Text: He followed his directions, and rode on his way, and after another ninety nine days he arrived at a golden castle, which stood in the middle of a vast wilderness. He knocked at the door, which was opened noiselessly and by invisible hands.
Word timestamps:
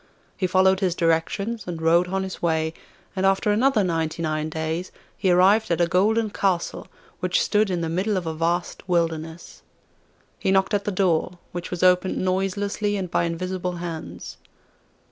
He 0.35 0.47
followed 0.47 0.79
his 0.79 0.95
directions, 0.95 1.67
and 1.67 1.79
rode 1.79 2.07
on 2.07 2.23
his 2.23 2.41
way, 2.41 2.73
and 3.15 3.23
after 3.23 3.51
another 3.51 3.83
ninety 3.83 4.23
nine 4.23 4.49
days 4.49 4.91
he 5.15 5.29
arrived 5.29 5.69
at 5.69 5.79
a 5.79 5.85
golden 5.85 6.31
castle, 6.31 6.87
which 7.19 7.39
stood 7.39 7.69
in 7.69 7.81
the 7.81 7.87
middle 7.87 8.17
of 8.17 8.25
a 8.25 8.33
vast 8.33 8.89
wilderness. 8.89 9.61
He 10.39 10.49
knocked 10.49 10.73
at 10.73 10.85
the 10.85 10.91
door, 10.91 11.37
which 11.51 11.69
was 11.69 11.83
opened 11.83 12.17
noiselessly 12.17 12.97
and 12.97 13.11
by 13.11 13.25
invisible 13.25 13.73
hands. 13.73 14.37